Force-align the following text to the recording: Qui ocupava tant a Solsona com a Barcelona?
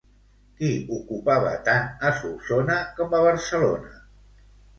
Qui 0.61 0.69
ocupava 0.95 1.51
tant 1.67 1.85
a 2.07 2.11
Solsona 2.23 2.79
com 3.01 3.15
a 3.19 3.21
Barcelona? 3.27 3.95